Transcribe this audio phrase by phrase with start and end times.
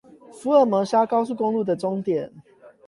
[0.31, 2.31] 福爾摩沙高速公路的終點